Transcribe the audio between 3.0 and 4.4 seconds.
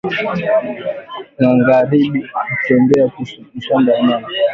ku mashamba na mama